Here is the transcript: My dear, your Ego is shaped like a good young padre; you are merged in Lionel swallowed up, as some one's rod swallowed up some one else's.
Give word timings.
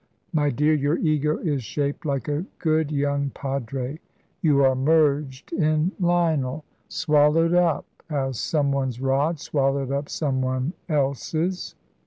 My 0.33 0.49
dear, 0.49 0.73
your 0.73 0.97
Ego 0.97 1.37
is 1.37 1.63
shaped 1.63 2.07
like 2.07 2.27
a 2.27 2.43
good 2.57 2.89
young 2.91 3.29
padre; 3.35 3.99
you 4.41 4.63
are 4.65 4.73
merged 4.73 5.53
in 5.53 5.91
Lionel 5.99 6.63
swallowed 6.89 7.53
up, 7.53 7.85
as 8.09 8.39
some 8.39 8.71
one's 8.71 8.99
rod 8.99 9.39
swallowed 9.39 9.91
up 9.91 10.09
some 10.09 10.41
one 10.41 10.73
else's. 10.89 11.75